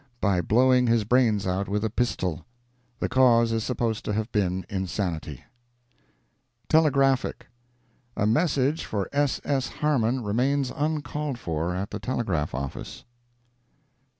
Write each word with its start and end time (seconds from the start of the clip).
by 0.19 0.41
blowing 0.41 0.87
his 0.87 1.03
brains 1.03 1.45
out 1.45 1.69
with 1.69 1.85
a 1.85 1.89
pistol. 1.91 2.43
The 2.99 3.07
cause 3.07 3.51
is 3.51 3.63
supposed 3.63 4.03
to 4.05 4.13
have 4.13 4.31
been 4.31 4.65
insanity. 4.67 5.43
TELEGRAPHIC.—A 6.69 8.25
message 8.25 8.83
for 8.83 9.07
S. 9.13 9.39
S. 9.43 9.67
Harman 9.67 10.23
remains 10.23 10.71
uncalled 10.75 11.37
for 11.37 11.75
at 11.75 11.91
the 11.91 11.99
Telegraph 11.99 12.55
office. 12.55 13.03